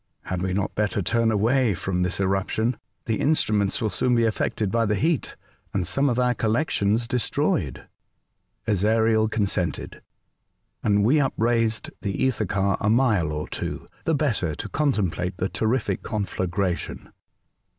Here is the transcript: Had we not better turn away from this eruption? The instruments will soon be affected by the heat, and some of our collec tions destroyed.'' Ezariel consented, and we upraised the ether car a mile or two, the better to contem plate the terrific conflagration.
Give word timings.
Had 0.23 0.41
we 0.41 0.51
not 0.51 0.73
better 0.73 1.03
turn 1.03 1.29
away 1.29 1.75
from 1.75 2.01
this 2.01 2.19
eruption? 2.19 2.75
The 3.05 3.17
instruments 3.21 3.79
will 3.83 3.91
soon 3.91 4.15
be 4.15 4.25
affected 4.25 4.71
by 4.71 4.87
the 4.87 4.95
heat, 4.95 5.35
and 5.75 5.85
some 5.85 6.09
of 6.09 6.17
our 6.17 6.33
collec 6.33 6.71
tions 6.71 7.07
destroyed.'' 7.07 7.85
Ezariel 8.65 9.29
consented, 9.29 10.01
and 10.81 11.03
we 11.03 11.19
upraised 11.19 11.91
the 12.01 12.19
ether 12.23 12.47
car 12.47 12.77
a 12.81 12.89
mile 12.89 13.31
or 13.31 13.47
two, 13.47 13.87
the 14.05 14.15
better 14.15 14.55
to 14.55 14.67
contem 14.69 15.11
plate 15.11 15.37
the 15.37 15.49
terrific 15.49 16.01
conflagration. 16.01 17.09